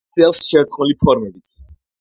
არსებობს 0.11 0.39
შერწყმული 0.53 0.97
ფორმებიც. 1.05 1.57